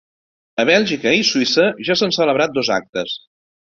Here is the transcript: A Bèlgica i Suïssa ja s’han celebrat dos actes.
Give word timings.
A 0.61 0.63
Bèlgica 0.69 1.13
i 1.19 1.27
Suïssa 1.31 1.67
ja 1.91 1.99
s’han 2.01 2.17
celebrat 2.17 2.57
dos 2.59 2.73
actes. 2.81 3.19